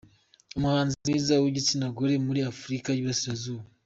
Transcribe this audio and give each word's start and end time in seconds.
Umuhanzi 0.57 0.93
mwiza 1.01 1.33
w’igitsina 1.43 1.85
gore 1.95 2.15
muri 2.27 2.39
Afurika 2.51 2.87
y’Iburasirazuba. 2.91 3.63